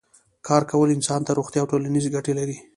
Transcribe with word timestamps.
کار 0.47 0.63
کول 0.69 0.89
انسان 0.93 1.21
ته 1.27 1.31
روغتیایی 1.39 1.61
او 1.63 1.69
ټولنیزې 1.71 2.13
ګټې 2.15 2.33
لري 2.39 2.55